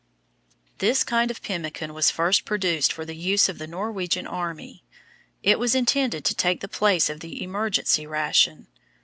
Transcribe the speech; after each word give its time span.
This 0.79 1.03
kind 1.03 1.29
of 1.29 1.43
pemmican 1.43 1.93
was 1.93 2.09
first 2.09 2.43
produced 2.43 2.91
for 2.91 3.05
the 3.05 3.15
use 3.15 3.47
of 3.47 3.59
the 3.59 3.67
Norwegian 3.67 4.25
Army; 4.25 4.83
it 5.43 5.59
was 5.59 5.75
intended 5.75 6.25
to 6.25 6.33
take 6.33 6.61
the 6.61 6.67
place 6.67 7.07
of 7.07 7.19
the 7.19 7.43
"emergency 7.43 8.07
ration." 8.07 8.65